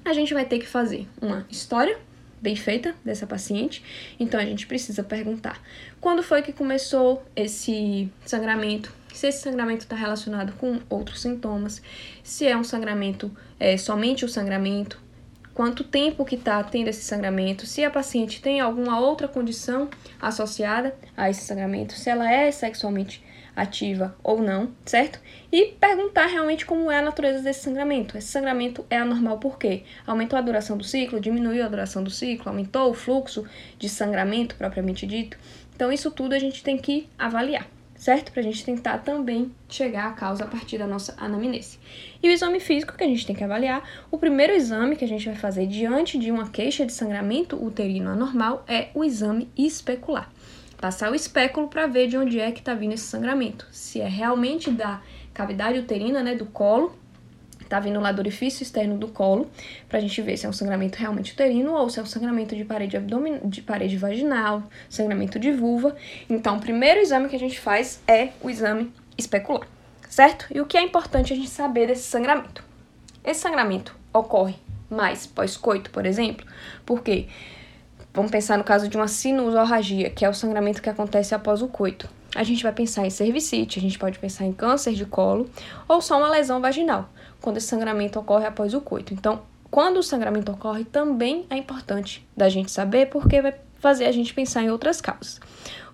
a 0.04 0.12
gente 0.12 0.34
vai 0.34 0.44
ter 0.44 0.58
que 0.58 0.66
fazer 0.66 1.06
uma 1.20 1.46
história 1.50 1.98
bem 2.40 2.56
feita 2.56 2.94
dessa 3.04 3.26
paciente. 3.26 3.82
Então 4.18 4.38
a 4.38 4.44
gente 4.44 4.66
precisa 4.66 5.02
perguntar. 5.02 5.60
Quando 6.00 6.22
foi 6.22 6.42
que 6.42 6.52
começou 6.52 7.22
esse 7.34 8.10
sangramento, 8.24 8.92
se 9.12 9.26
esse 9.26 9.42
sangramento 9.42 9.84
está 9.84 9.96
relacionado 9.96 10.52
com 10.54 10.80
outros 10.88 11.20
sintomas, 11.20 11.82
se 12.22 12.46
é 12.46 12.56
um 12.56 12.64
sangramento, 12.64 13.30
é, 13.58 13.76
somente 13.76 14.24
o 14.24 14.28
sangramento, 14.28 15.00
quanto 15.54 15.82
tempo 15.82 16.24
que 16.24 16.36
está 16.36 16.62
tendo 16.62 16.88
esse 16.88 17.02
sangramento, 17.02 17.66
se 17.66 17.84
a 17.84 17.90
paciente 17.90 18.40
tem 18.40 18.60
alguma 18.60 19.00
outra 19.00 19.26
condição 19.26 19.88
associada 20.20 20.94
a 21.16 21.28
esse 21.28 21.42
sangramento, 21.42 21.94
se 21.94 22.08
ela 22.08 22.30
é 22.30 22.50
sexualmente 22.52 23.24
ativa 23.58 24.14
ou 24.22 24.40
não, 24.40 24.70
certo? 24.84 25.20
E 25.50 25.74
perguntar 25.80 26.26
realmente 26.26 26.64
como 26.64 26.90
é 26.90 26.98
a 26.98 27.02
natureza 27.02 27.42
desse 27.42 27.60
sangramento. 27.60 28.16
Esse 28.16 28.28
sangramento 28.28 28.86
é 28.88 28.96
anormal 28.96 29.38
por 29.38 29.58
quê? 29.58 29.82
Aumentou 30.06 30.38
a 30.38 30.42
duração 30.42 30.78
do 30.78 30.84
ciclo, 30.84 31.20
diminuiu 31.20 31.64
a 31.64 31.68
duração 31.68 32.04
do 32.04 32.10
ciclo, 32.10 32.48
aumentou 32.48 32.90
o 32.90 32.94
fluxo 32.94 33.44
de 33.78 33.88
sangramento 33.88 34.54
propriamente 34.54 35.06
dito. 35.06 35.36
Então, 35.74 35.92
isso 35.92 36.10
tudo 36.10 36.34
a 36.34 36.38
gente 36.38 36.62
tem 36.62 36.78
que 36.78 37.08
avaliar 37.18 37.66
certo? 37.98 38.30
Para 38.30 38.40
a 38.40 38.44
gente 38.44 38.64
tentar 38.64 38.98
também 38.98 39.52
chegar 39.68 40.06
à 40.06 40.12
causa 40.12 40.44
a 40.44 40.46
partir 40.46 40.78
da 40.78 40.86
nossa 40.86 41.14
anamnese. 41.18 41.78
E 42.22 42.28
o 42.28 42.32
exame 42.32 42.60
físico 42.60 42.96
que 42.96 43.02
a 43.02 43.06
gente 43.06 43.26
tem 43.26 43.34
que 43.34 43.44
avaliar, 43.44 43.82
o 44.10 44.16
primeiro 44.16 44.52
exame 44.52 44.96
que 44.96 45.04
a 45.04 45.08
gente 45.08 45.26
vai 45.26 45.34
fazer 45.34 45.66
diante 45.66 46.16
de 46.16 46.30
uma 46.30 46.48
queixa 46.48 46.86
de 46.86 46.92
sangramento 46.92 47.62
uterino 47.62 48.10
anormal 48.10 48.64
é 48.68 48.88
o 48.94 49.04
exame 49.04 49.50
especular. 49.56 50.30
Passar 50.80 51.10
o 51.10 51.14
espéculo 51.14 51.66
para 51.66 51.86
ver 51.88 52.06
de 52.06 52.16
onde 52.16 52.38
é 52.38 52.52
que 52.52 52.60
está 52.60 52.72
vindo 52.72 52.94
esse 52.94 53.04
sangramento. 53.04 53.66
Se 53.72 54.00
é 54.00 54.08
realmente 54.08 54.70
da 54.70 55.02
cavidade 55.34 55.78
uterina, 55.78 56.22
né, 56.22 56.36
do 56.36 56.46
colo, 56.46 56.96
tá 57.68 57.80
vindo 57.80 58.00
lá 58.00 58.12
do 58.12 58.20
orifício 58.20 58.62
externo 58.62 58.96
do 58.96 59.08
colo, 59.08 59.50
pra 59.88 60.00
gente 60.00 60.22
ver 60.22 60.36
se 60.36 60.46
é 60.46 60.48
um 60.48 60.52
sangramento 60.52 60.96
realmente 60.96 61.32
uterino 61.32 61.74
ou 61.74 61.90
se 61.90 61.98
é 61.98 62.02
um 62.02 62.06
sangramento 62.06 62.56
de 62.56 62.64
parede 62.64 62.96
abdominal, 62.96 63.40
de 63.44 63.60
parede 63.60 63.96
vaginal, 63.96 64.62
sangramento 64.88 65.38
de 65.38 65.50
vulva. 65.52 65.96
Então, 66.30 66.56
o 66.56 66.60
primeiro 66.60 67.00
exame 67.00 67.28
que 67.28 67.36
a 67.36 67.40
gente 67.40 67.58
faz 67.58 68.00
é 68.06 68.30
o 68.40 68.48
exame 68.48 68.92
especular, 69.18 69.66
certo? 70.08 70.46
E 70.54 70.60
o 70.60 70.66
que 70.66 70.78
é 70.78 70.82
importante 70.82 71.32
a 71.32 71.36
gente 71.36 71.50
saber 71.50 71.88
desse 71.88 72.04
sangramento? 72.04 72.64
Esse 73.24 73.40
sangramento 73.40 73.94
ocorre 74.12 74.54
mais 74.88 75.26
pós-coito, 75.26 75.90
por 75.90 76.06
exemplo, 76.06 76.46
porque 76.86 77.26
vamos 78.18 78.32
pensar 78.32 78.58
no 78.58 78.64
caso 78.64 78.88
de 78.88 78.96
uma 78.96 79.06
sinusorragia, 79.06 80.10
que 80.10 80.24
é 80.24 80.28
o 80.28 80.34
sangramento 80.34 80.82
que 80.82 80.90
acontece 80.90 81.36
após 81.36 81.62
o 81.62 81.68
coito. 81.68 82.08
A 82.34 82.42
gente 82.42 82.64
vai 82.64 82.72
pensar 82.72 83.06
em 83.06 83.10
cervicite, 83.10 83.78
a 83.78 83.82
gente 83.82 83.96
pode 83.96 84.18
pensar 84.18 84.44
em 84.44 84.52
câncer 84.52 84.92
de 84.92 85.06
colo 85.06 85.48
ou 85.86 86.02
só 86.02 86.18
uma 86.18 86.28
lesão 86.28 86.60
vaginal 86.60 87.08
quando 87.40 87.58
esse 87.58 87.68
sangramento 87.68 88.18
ocorre 88.18 88.44
após 88.44 88.74
o 88.74 88.80
coito. 88.80 89.14
Então, 89.14 89.42
quando 89.70 89.98
o 89.98 90.02
sangramento 90.02 90.50
ocorre, 90.50 90.84
também 90.84 91.46
é 91.48 91.56
importante 91.56 92.26
da 92.36 92.48
gente 92.48 92.72
saber, 92.72 93.06
porque 93.06 93.40
vai 93.40 93.54
fazer 93.78 94.06
a 94.06 94.12
gente 94.12 94.34
pensar 94.34 94.64
em 94.64 94.70
outras 94.70 95.00
causas. 95.00 95.40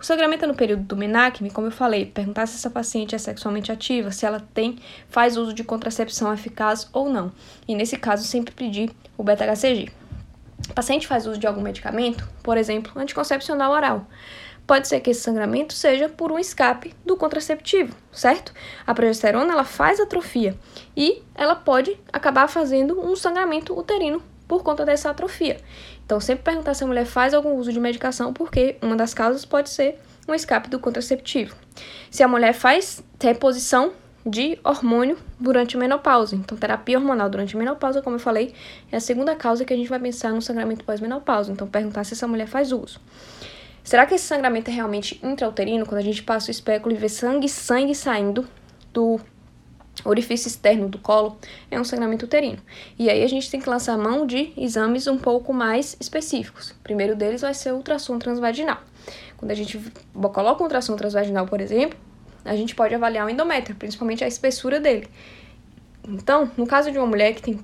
O 0.00 0.04
sangramento 0.04 0.47
no 0.47 0.54
período 0.54 0.83
do 0.83 0.97
menacme, 0.97 1.50
como 1.50 1.66
eu 1.66 1.71
falei, 1.71 2.07
perguntar 2.07 2.47
se 2.47 2.57
essa 2.57 2.71
paciente 2.71 3.14
é 3.14 3.19
sexualmente 3.19 3.71
ativa, 3.71 4.11
se 4.11 4.25
ela 4.25 4.40
tem, 4.54 4.78
faz 5.11 5.37
uso 5.37 5.52
de 5.52 5.62
contracepção 5.62 6.33
eficaz 6.33 6.88
ou 6.90 7.11
não. 7.11 7.31
E 7.69 7.75
nesse 7.75 7.99
caso, 7.99 8.25
sempre 8.25 8.54
pedir 8.54 8.90
o 9.19 9.23
beta-HCG. 9.23 10.03
O 10.68 10.75
paciente 10.75 11.06
faz 11.06 11.26
uso 11.26 11.38
de 11.38 11.47
algum 11.47 11.61
medicamento, 11.61 12.28
por 12.42 12.56
exemplo, 12.56 12.92
anticoncepcional 13.00 13.73
oral 13.73 14.06
pode 14.66 14.88
ser 14.88 15.00
que 15.00 15.11
esse 15.11 15.21
sangramento 15.21 15.75
seja 15.75 16.09
por 16.09 16.33
um 16.33 16.38
escape 16.38 16.94
do 17.04 17.16
contraceptivo, 17.16 17.94
certo? 18.12 18.52
A 18.87 18.94
progesterona 18.94 19.52
ela 19.52 19.64
faz 19.64 20.00
atrofia 20.00 20.56
e 20.97 21.23
ela 21.35 21.54
pode 21.54 21.99
acabar 22.12 22.49
fazendo 22.49 22.99
um 23.00 23.14
sangramento 23.14 23.78
uterino 23.78 24.23
por 24.49 24.62
conta 24.62 24.85
dessa 24.85 25.11
atrofia. 25.11 25.59
Então, 26.04 26.21
sempre 26.21 26.44
perguntar 26.44 26.75
se 26.75 26.85
a 26.85 26.87
mulher 26.87 27.06
faz 27.06 27.33
algum 27.33 27.54
uso 27.54 27.73
de 27.73 27.80
medicação, 27.80 28.33
porque 28.33 28.76
uma 28.83 28.97
das 28.97 29.14
causas 29.14 29.44
pode 29.44 29.71
ser 29.71 29.99
um 30.28 30.35
escape 30.35 30.68
do 30.68 30.78
contraceptivo. 30.78 31.54
Se 32.11 32.23
a 32.23 32.28
mulher 32.28 32.52
faz 32.52 33.02
reposição 33.21 33.92
de 34.26 34.59
hormônio 34.64 35.19
durante 35.38 35.76
a 35.76 35.78
menopausa. 35.78 36.35
Então, 36.35 36.57
terapia 36.57 36.99
hormonal 36.99 37.28
durante 37.28 37.54
a 37.54 37.59
menopausa, 37.59 38.00
como 38.00 38.16
eu 38.16 38.21
falei, 38.21 38.54
é 38.90 38.97
a 38.97 39.00
segunda 39.00 39.37
causa 39.37 39.64
que 39.64 39.73
a 39.73 39.76
gente 39.76 39.88
vai 39.88 39.99
pensar 39.99 40.33
no 40.33 40.40
sangramento 40.40 40.85
pós-menopausa. 40.85 41.52
Então, 41.52 41.66
perguntar 41.66 42.04
se 42.04 42.14
essa 42.14 42.26
mulher 42.26 42.47
faz 42.47 42.73
uso. 42.73 43.00
Será 43.83 44.07
que 44.07 44.14
esse 44.14 44.25
sangramento 44.25 44.71
é 44.71 44.75
realmente 44.75 45.21
intrauterino? 45.23 45.85
Quando 45.85 45.99
a 45.99 46.04
gente 46.04 46.23
passa 46.23 46.49
o 46.49 46.50
espéculo 46.50 46.95
e 46.95 46.99
vê 46.99 47.09
sangue, 47.09 47.49
sangue 47.49 47.95
saindo 47.95 48.49
do 48.95 49.21
orifício 50.04 50.49
externo 50.49 50.88
do 50.88 50.99
colo, 50.99 51.37
é 51.71 51.78
um 51.78 51.85
sangramento 51.85 52.25
uterino. 52.25 52.59
E 52.99 53.11
aí 53.11 53.23
a 53.23 53.28
gente 53.28 53.50
tem 53.50 53.61
que 53.61 53.69
lançar 53.69 53.97
mão 53.99 54.26
de 54.26 54.52
exames 54.57 55.07
um 55.07 55.19
pouco 55.19 55.52
mais 55.52 55.97
específicos. 56.00 56.71
O 56.71 56.83
primeiro 56.83 57.14
deles 57.14 57.43
vai 57.43 57.52
ser 57.52 57.73
o 57.73 57.76
ultrassom 57.76 58.19
transvaginal. 58.19 58.78
Quando 59.37 59.50
a 59.50 59.54
gente 59.54 59.78
coloca 60.33 60.62
um 60.62 60.64
ultrassom 60.64 60.97
transvaginal, 60.97 61.47
por 61.47 61.61
exemplo, 61.61 61.99
a 62.44 62.54
gente 62.54 62.74
pode 62.74 62.94
avaliar 62.94 63.26
o 63.26 63.30
endométrio, 63.30 63.76
principalmente 63.76 64.22
a 64.22 64.28
espessura 64.28 64.78
dele. 64.78 65.08
Então, 66.06 66.50
no 66.56 66.66
caso 66.66 66.90
de 66.92 66.98
uma 66.98 67.06
mulher 67.06 67.34
que 67.34 67.42
tem 67.42 67.60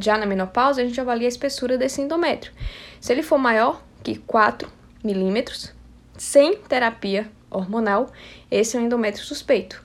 já 0.00 0.16
na 0.16 0.24
menopausa, 0.24 0.80
a 0.80 0.84
gente 0.84 1.00
avalia 1.00 1.26
a 1.26 1.28
espessura 1.28 1.76
desse 1.76 2.00
endométrio. 2.00 2.52
Se 3.00 3.12
ele 3.12 3.22
for 3.22 3.38
maior 3.38 3.82
que 4.02 4.16
4 4.16 4.70
milímetros, 5.04 5.72
sem 6.16 6.56
terapia 6.56 7.30
hormonal, 7.50 8.10
esse 8.50 8.76
é 8.76 8.80
um 8.80 8.84
endométrio 8.84 9.24
suspeito. 9.24 9.84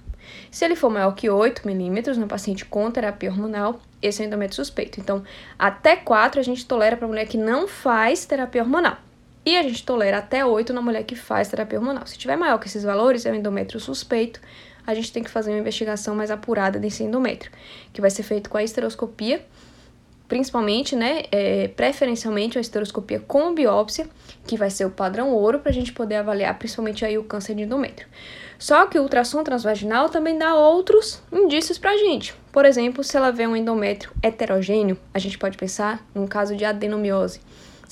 Se 0.49 0.63
ele 0.63 0.75
for 0.75 0.89
maior 0.89 1.13
que 1.13 1.29
8 1.29 1.65
milímetros, 1.65 2.17
no 2.17 2.27
paciente 2.27 2.65
com 2.65 2.89
terapia 2.89 3.29
hormonal, 3.29 3.81
esse 4.01 4.21
é 4.21 4.25
um 4.25 4.27
endométrio 4.27 4.55
suspeito. 4.55 4.99
Então, 4.99 5.23
até 5.57 5.95
4 5.95 6.39
a 6.39 6.43
gente 6.43 6.65
tolera 6.65 6.95
para 6.95 7.07
mulher 7.07 7.27
que 7.27 7.37
não 7.37 7.67
faz 7.67 8.25
terapia 8.25 8.61
hormonal. 8.61 8.97
E 9.45 9.57
a 9.57 9.63
gente 9.63 9.83
tolera 9.83 10.17
até 10.17 10.45
8 10.45 10.71
na 10.71 10.81
mulher 10.81 11.03
que 11.03 11.15
faz 11.15 11.48
terapia 11.48 11.79
hormonal. 11.79 12.05
Se 12.05 12.17
tiver 12.17 12.36
maior 12.36 12.57
que 12.60 12.67
esses 12.67 12.83
valores, 12.83 13.25
é 13.25 13.31
um 13.31 13.36
endométrio 13.36 13.79
suspeito, 13.79 14.39
a 14.86 14.93
gente 14.93 15.12
tem 15.12 15.24
que 15.24 15.29
fazer 15.29 15.51
uma 15.51 15.60
investigação 15.60 16.15
mais 16.15 16.31
apurada 16.31 16.79
desse 16.79 17.03
endométrio, 17.03 17.51
que 17.91 18.01
vai 18.01 18.10
ser 18.10 18.24
feito 18.24 18.50
com 18.50 18.57
a 18.57 18.63
esteroscopia 18.63 19.43
principalmente, 20.31 20.95
né, 20.95 21.24
é, 21.29 21.67
preferencialmente 21.67 22.57
a 22.57 22.62
esteroscopia 22.62 23.19
com 23.19 23.53
biópsia, 23.53 24.07
que 24.48 24.55
vai 24.55 24.69
ser 24.69 24.86
o 24.86 24.89
padrão 24.89 25.33
ouro 25.33 25.60
para 25.60 25.71
a 25.71 25.74
gente 25.74 25.91
poder 25.91 26.15
avaliar 26.15 26.57
principalmente 26.57 27.03
aí 27.03 27.17
o 27.17 27.24
câncer 27.25 27.53
de 27.53 27.63
endométrio. 27.63 28.07
Só 28.57 28.86
que 28.86 28.98
o 28.98 29.01
ultrassom 29.01 29.43
transvaginal 29.43 30.07
também 30.07 30.38
dá 30.38 30.55
outros 30.55 31.21
indícios 31.33 31.77
para 31.77 31.91
a 31.91 31.98
gente. 31.98 32.33
Por 32.50 32.63
exemplo, 32.63 33.03
se 33.03 33.17
ela 33.17 33.29
vê 33.29 33.45
um 33.45 33.57
endométrio 33.57 34.13
heterogêneo, 34.24 34.98
a 35.13 35.19
gente 35.19 35.38
pode 35.38 35.57
pensar 35.57 36.01
num 36.15 36.25
caso 36.25 36.55
de 36.55 36.63
adenomiose. 36.63 37.41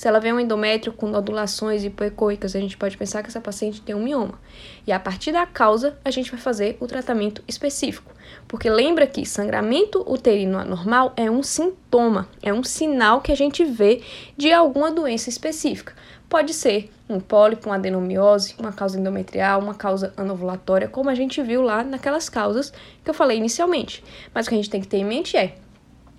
Se 0.00 0.08
ela 0.08 0.18
vê 0.18 0.32
um 0.32 0.40
endométrio 0.40 0.94
com 0.94 1.08
nodulações 1.08 1.84
hipoecóicas, 1.84 2.56
a 2.56 2.58
gente 2.58 2.74
pode 2.74 2.96
pensar 2.96 3.22
que 3.22 3.28
essa 3.28 3.38
paciente 3.38 3.82
tem 3.82 3.94
um 3.94 4.02
mioma. 4.02 4.40
E 4.86 4.92
a 4.92 4.98
partir 4.98 5.30
da 5.30 5.44
causa, 5.44 5.98
a 6.02 6.10
gente 6.10 6.30
vai 6.30 6.40
fazer 6.40 6.78
o 6.80 6.86
tratamento 6.86 7.44
específico. 7.46 8.10
Porque 8.48 8.70
lembra 8.70 9.06
que 9.06 9.26
sangramento 9.26 10.02
uterino 10.10 10.56
anormal 10.56 11.12
é 11.18 11.30
um 11.30 11.42
sintoma, 11.42 12.26
é 12.42 12.50
um 12.50 12.64
sinal 12.64 13.20
que 13.20 13.30
a 13.30 13.34
gente 13.34 13.62
vê 13.62 14.00
de 14.38 14.50
alguma 14.50 14.90
doença 14.90 15.28
específica. 15.28 15.92
Pode 16.30 16.54
ser 16.54 16.90
um 17.06 17.20
pólipo, 17.20 17.68
uma 17.68 17.74
adenomiose, 17.74 18.54
uma 18.58 18.72
causa 18.72 18.98
endometrial, 18.98 19.60
uma 19.60 19.74
causa 19.74 20.14
anovulatória, 20.16 20.88
como 20.88 21.10
a 21.10 21.14
gente 21.14 21.42
viu 21.42 21.60
lá 21.60 21.84
naquelas 21.84 22.30
causas 22.30 22.72
que 23.04 23.10
eu 23.10 23.14
falei 23.14 23.36
inicialmente. 23.36 24.02
Mas 24.32 24.46
o 24.46 24.48
que 24.48 24.54
a 24.54 24.58
gente 24.58 24.70
tem 24.70 24.80
que 24.80 24.88
ter 24.88 24.96
em 24.96 25.04
mente 25.04 25.36
é 25.36 25.56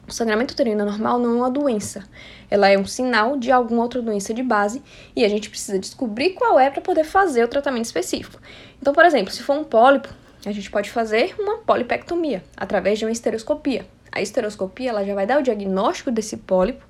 o 0.08 0.12
sangramento 0.12 0.54
uterino 0.54 0.86
normal 0.86 1.20
não 1.20 1.32
é 1.32 1.36
uma 1.38 1.50
doença. 1.50 2.04
Ela 2.50 2.70
é 2.70 2.78
um 2.78 2.86
sinal 2.86 3.38
de 3.38 3.52
alguma 3.52 3.84
outra 3.84 4.02
doença 4.02 4.34
de 4.34 4.44
base 4.44 4.82
e 5.16 5.24
a 5.24 5.30
gente 5.30 5.50
precisa 5.50 5.80
descobrir 5.80 6.32
qual 6.32 6.60
é 6.60 6.70
para 6.70 6.82
poder 6.82 7.04
fazer 7.04 7.44
o 7.44 7.48
tratamento 7.48 7.86
específico. 7.86 8.42
Então, 8.82 8.94
por 8.94 9.06
exemplo, 9.06 9.32
se 9.32 9.44
for 9.44 9.58
um 9.58 9.64
pólipo, 9.64 10.10
a 10.46 10.52
gente 10.52 10.70
pode 10.70 10.90
fazer 10.90 11.36
uma 11.40 11.60
polipectomia 11.60 12.44
através 12.58 13.00
de 13.00 13.06
uma 13.06 13.12
esteroscopia. 13.12 13.86
A 14.12 14.22
esteroscopia 14.22 14.90
ela 14.90 15.06
já 15.06 15.16
vai 15.16 15.26
dar 15.26 15.40
o 15.40 15.44
diagnóstico 15.44 16.12
desse 16.12 16.38
pólipo 16.38 16.86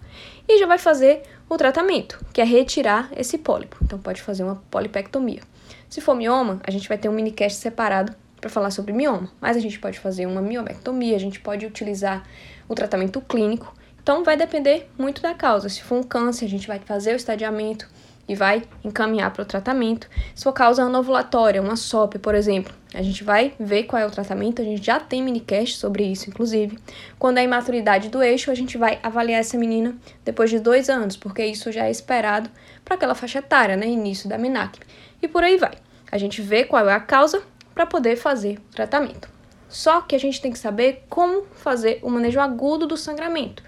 e 0.48 0.58
já 0.58 0.66
vai 0.66 0.78
fazer 0.78 1.22
o 1.48 1.58
tratamento, 1.58 2.24
que 2.34 2.42
é 2.42 2.44
retirar 2.44 3.12
esse 3.16 3.38
pólipo. 3.38 3.78
Então, 3.84 4.00
pode 4.00 4.22
fazer 4.22 4.44
uma 4.44 4.62
polipectomia. 4.72 5.42
Se 5.90 6.02
for 6.02 6.16
mioma, 6.16 6.60
a 6.64 6.72
gente 6.72 6.88
vai 6.88 6.98
ter 6.98 7.10
um 7.10 7.14
minicast 7.14 7.60
separado 7.60 8.16
para 8.40 8.50
falar 8.50 8.72
sobre 8.72 8.92
mioma, 8.92 9.30
mas 9.40 9.56
a 9.56 9.60
gente 9.60 9.78
pode 9.78 10.00
fazer 10.00 10.26
uma 10.26 10.42
miomectomia, 10.42 11.16
a 11.16 11.20
gente 11.20 11.40
pode 11.40 11.66
utilizar 11.66 12.26
o 12.72 12.76
tratamento 12.76 13.20
clínico. 13.22 13.74
Então 14.02 14.24
vai 14.24 14.36
depender 14.36 14.90
muito 14.98 15.22
da 15.22 15.34
causa. 15.34 15.70
Se 15.70 15.84
for 15.84 15.96
um 15.96 16.04
câncer, 16.04 16.46
a 16.46 16.50
gente 16.50 16.68
vai 16.68 16.80
fazer 16.80 17.14
o 17.14 17.16
estadiamento 17.16 17.88
e 18.28 18.36
vai 18.36 18.64
encaminhar 18.84 19.32
para 19.32 19.42
o 19.42 19.46
tratamento. 19.46 20.08
Se 20.34 20.44
for 20.44 20.54
causa 20.54 20.84
anovulatória, 20.84 21.62
uma 21.62 21.76
SOP, 21.76 22.18
por 22.18 22.34
exemplo, 22.34 22.74
a 22.94 23.02
gente 23.02 23.24
vai 23.24 23.54
ver 23.60 23.84
qual 23.84 24.02
é 24.02 24.06
o 24.06 24.12
tratamento, 24.12 24.62
a 24.62 24.66
gente 24.66 24.86
já 24.86 25.00
tem 25.00 25.22
minicast 25.22 25.78
sobre 25.78 26.04
isso, 26.04 26.30
inclusive. 26.30 26.80
Quando 27.20 27.38
é 27.38 27.42
a 27.42 27.44
imaturidade 27.44 28.10
do 28.10 28.24
eixo, 28.24 28.50
a 28.50 28.56
gente 28.56 28.78
vai 28.78 29.00
avaliar 29.04 29.42
essa 29.42 29.58
menina 29.58 29.96
depois 30.24 30.50
de 30.50 30.60
dois 30.60 30.90
anos, 30.90 31.18
porque 31.18 31.46
isso 31.46 31.72
já 31.72 31.86
é 31.86 31.92
esperado 31.92 32.50
para 32.86 32.96
aquela 32.96 33.16
faixa 33.16 33.40
etária, 33.40 33.76
né, 33.76 33.86
início 33.86 34.30
da 34.30 34.38
MENAC. 34.38 34.80
E 35.22 35.28
por 35.28 35.44
aí 35.44 35.58
vai. 35.58 35.74
A 36.12 36.18
gente 36.18 36.42
vê 36.42 36.64
qual 36.64 36.88
é 36.90 36.94
a 36.94 37.00
causa 37.00 37.42
para 37.74 37.86
poder 37.86 38.16
fazer 38.16 38.58
o 38.70 38.74
tratamento. 38.74 39.30
Só 39.72 40.02
que 40.02 40.16
a 40.16 40.20
gente 40.20 40.42
tem 40.42 40.52
que 40.52 40.60
saber 40.60 41.06
como 41.10 41.46
fazer 41.56 42.00
o 42.04 42.10
manejo 42.10 42.40
agudo 42.40 42.86
do 42.86 42.98
sangramento. 42.98 43.64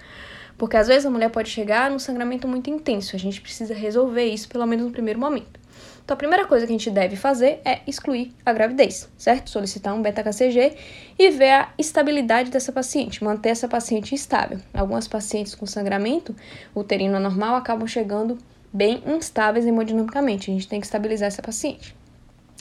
Porque 0.57 0.77
às 0.77 0.88
vezes 0.88 1.05
a 1.05 1.10
mulher 1.10 1.29
pode 1.29 1.50
chegar 1.50 1.89
num 1.89 1.98
sangramento 1.98 2.48
muito 2.48 2.69
intenso, 2.69 3.15
a 3.15 3.19
gente 3.19 3.41
precisa 3.41 3.74
resolver 3.74 4.25
isso 4.25 4.48
pelo 4.50 4.67
menos 4.67 4.86
no 4.86 4.91
primeiro 4.91 5.19
momento. 5.19 5.60
Então 6.03 6.15
a 6.15 6.17
primeira 6.17 6.45
coisa 6.45 6.67
que 6.67 6.74
a 6.74 6.77
gente 6.77 6.91
deve 6.91 7.15
fazer 7.15 7.62
é 7.63 7.79
excluir 7.88 8.33
a 8.45 8.51
gravidez, 8.51 9.10
certo? 9.17 9.50
Solicitar 9.50 9.95
um 9.95 10.01
beta-HCG 10.01 10.75
e 11.17 11.29
ver 11.29 11.51
a 11.51 11.69
estabilidade 11.77 12.51
dessa 12.51 12.74
paciente, 12.74 13.24
manter 13.24 13.50
essa 13.50 13.69
paciente 13.69 14.13
estável. 14.13 14.60
Algumas 14.74 15.07
pacientes 15.07 15.55
com 15.55 15.65
sangramento 15.65 16.36
uterino 16.75 17.15
anormal 17.15 17.55
acabam 17.55 17.88
chegando 17.88 18.38
bem 18.72 19.01
instáveis 19.05 19.65
hemodinamicamente, 19.65 20.51
a 20.51 20.53
gente 20.53 20.67
tem 20.67 20.81
que 20.81 20.86
estabilizar 20.86 21.27
essa 21.27 21.41
paciente. 21.41 21.95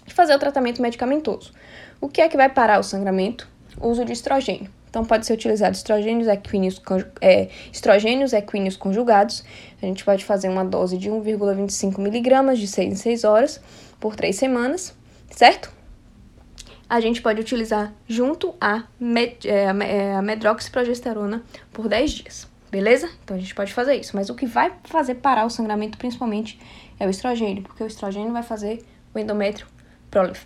E 0.06 0.12
fazer 0.12 0.34
o 0.34 0.38
tratamento 0.38 0.80
medicamentoso. 0.80 1.52
O 2.02 2.08
que 2.08 2.20
é 2.20 2.28
que 2.28 2.36
vai 2.36 2.48
parar 2.48 2.80
o 2.80 2.82
sangramento? 2.82 3.48
O 3.80 3.86
uso 3.86 4.04
de 4.04 4.12
estrogênio. 4.12 4.68
Então, 4.90 5.04
pode 5.04 5.24
ser 5.24 5.34
utilizado 5.34 5.76
estrogênios 5.76 6.26
equíneos, 6.26 6.82
é, 7.20 7.48
estrogênios 7.72 8.32
equíneos 8.32 8.76
conjugados. 8.76 9.44
A 9.80 9.86
gente 9.86 10.04
pode 10.04 10.24
fazer 10.24 10.48
uma 10.48 10.64
dose 10.64 10.98
de 10.98 11.08
1,25 11.08 12.00
miligramas 12.00 12.58
de 12.58 12.66
6 12.66 12.92
em 12.92 12.96
6 12.96 13.22
horas 13.22 13.60
por 14.00 14.16
3 14.16 14.34
semanas, 14.34 14.92
certo? 15.30 15.72
A 16.90 16.98
gente 16.98 17.22
pode 17.22 17.40
utilizar 17.40 17.94
junto 18.08 18.52
a, 18.60 18.82
med, 18.98 19.48
é, 19.48 19.66
é, 19.66 20.14
a 20.16 20.22
medroxiprogesterona 20.22 21.44
por 21.72 21.86
10 21.86 22.10
dias, 22.10 22.48
beleza? 22.68 23.08
Então, 23.22 23.36
a 23.36 23.40
gente 23.40 23.54
pode 23.54 23.72
fazer 23.72 23.94
isso. 23.94 24.16
Mas 24.16 24.28
o 24.28 24.34
que 24.34 24.44
vai 24.44 24.72
fazer 24.82 25.14
parar 25.14 25.46
o 25.46 25.50
sangramento, 25.50 25.96
principalmente, 25.96 26.58
é 26.98 27.06
o 27.06 27.10
estrogênio, 27.10 27.62
porque 27.62 27.84
o 27.84 27.86
estrogênio 27.86 28.32
vai 28.32 28.42
fazer 28.42 28.84
o 29.14 29.18
endométrio 29.20 29.68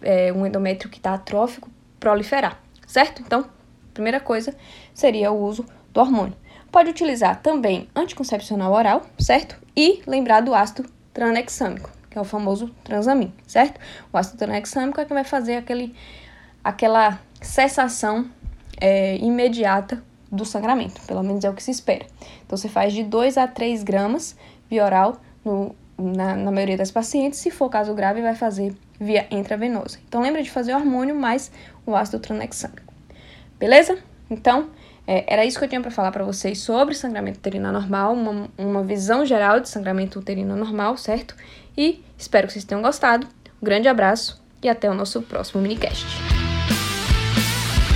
é, 0.03 0.33
um 0.33 0.47
endométrio 0.47 0.91
que 0.91 0.99
está 0.99 1.15
atrófico 1.15 1.71
proliferar, 1.99 2.61
certo? 2.87 3.23
Então, 3.23 3.47
primeira 3.93 4.21
coisa 4.21 4.55
seria 4.95 5.31
o 5.33 5.43
uso 5.43 5.65
do 5.93 6.01
hormônio. 6.01 6.37
Pode 6.71 6.91
utilizar 6.91 7.41
também 7.41 7.89
anticoncepcional 7.95 8.73
oral, 8.73 9.07
certo? 9.19 9.57
E 9.77 10.03
lembrar 10.07 10.41
do 10.41 10.55
ácido 10.55 10.89
tranexâmico, 11.13 11.91
que 12.11 12.19
é 12.19 12.21
o 12.21 12.25
famoso 12.25 12.69
transamin, 12.85 13.33
certo? 13.47 13.81
O 14.13 14.19
ácido 14.19 14.37
tranexâmico 14.37 15.01
é 15.01 15.05
que 15.05 15.15
vai 15.15 15.25
fazer 15.25 15.57
aquele, 15.57 15.95
aquela 16.63 17.19
cessação 17.41 18.31
é, 18.81 19.17
imediata 19.17 20.03
do 20.31 20.45
sangramento, 20.45 21.01
pelo 21.07 21.23
menos 21.23 21.45
é 21.45 21.51
o 21.51 21.55
que 21.55 21.63
se 21.63 21.71
espera. 21.71 22.05
Então, 22.45 22.59
você 22.59 22.69
faz 22.69 22.93
de 22.93 23.03
2 23.03 23.39
a 23.39 23.47
3 23.47 23.83
gramas 23.83 24.37
via 24.69 24.85
oral 24.85 25.21
no, 25.45 25.75
na, 25.99 26.37
na 26.37 26.51
maioria 26.51 26.77
das 26.77 26.91
pacientes. 26.91 27.39
Se 27.39 27.51
for 27.51 27.69
caso 27.69 27.95
grave, 27.95 28.23
vai 28.23 28.35
fazer 28.35 28.75
via 29.01 29.27
intravenosa. 29.31 29.99
Então, 30.07 30.23
lembra 30.23 30.43
de 30.43 30.51
fazer 30.51 30.73
o 30.73 30.77
hormônio 30.77 31.15
mais 31.15 31.51
o 31.85 31.95
ácido 31.95 32.19
tranexâmico. 32.19 32.93
Beleza? 33.59 33.99
Então, 34.31 34.71
é, 35.07 35.33
era 35.33 35.45
isso 35.45 35.59
que 35.59 35.65
eu 35.65 35.69
tinha 35.69 35.81
para 35.81 35.91
falar 35.91 36.11
para 36.11 36.25
vocês 36.25 36.59
sobre 36.59 36.95
sangramento 36.95 37.39
uterino 37.39 37.69
anormal, 37.69 38.13
uma, 38.13 38.49
uma 38.59 38.83
visão 38.83 39.25
geral 39.25 39.61
de 39.61 39.69
sangramento 39.69 40.19
uterino 40.19 40.55
anormal, 40.55 40.97
certo? 40.97 41.37
E 41.77 42.03
espero 42.19 42.47
que 42.47 42.55
vocês 42.55 42.65
tenham 42.65 42.83
gostado. 42.83 43.27
Um 43.63 43.65
grande 43.65 43.89
abraço 43.89 44.43
e 44.63 44.69
até 44.69 44.91
o 44.91 44.95
nosso 44.95 45.23
próximo 45.23 45.63
minicast. 45.63 46.05